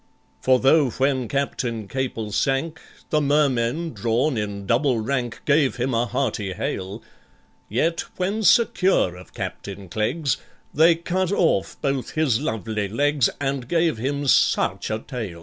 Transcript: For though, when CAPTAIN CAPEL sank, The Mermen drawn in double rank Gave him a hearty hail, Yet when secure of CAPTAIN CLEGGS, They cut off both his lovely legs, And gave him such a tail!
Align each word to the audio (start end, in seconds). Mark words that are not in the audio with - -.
For 0.41 0.57
though, 0.59 0.89
when 0.89 1.27
CAPTAIN 1.27 1.87
CAPEL 1.87 2.31
sank, 2.31 2.81
The 3.11 3.21
Mermen 3.21 3.93
drawn 3.93 4.35
in 4.35 4.65
double 4.65 4.97
rank 4.97 5.43
Gave 5.45 5.75
him 5.75 5.93
a 5.93 6.07
hearty 6.07 6.53
hail, 6.53 7.03
Yet 7.69 8.01
when 8.17 8.41
secure 8.41 9.15
of 9.15 9.35
CAPTAIN 9.35 9.89
CLEGGS, 9.89 10.37
They 10.73 10.95
cut 10.95 11.31
off 11.31 11.77
both 11.83 12.13
his 12.15 12.41
lovely 12.41 12.87
legs, 12.87 13.29
And 13.39 13.67
gave 13.67 13.99
him 13.99 14.25
such 14.25 14.89
a 14.89 14.97
tail! 14.97 15.39